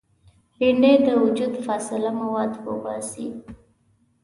[0.57, 3.27] بېنډۍ د وجود فاضله مواد وباسي